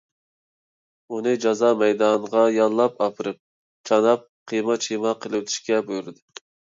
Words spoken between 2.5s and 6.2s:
يالاپ ئاپىرىپ، چاناپ قىيما- چىيما قىلىۋېتىشكە بۇيرۇدى.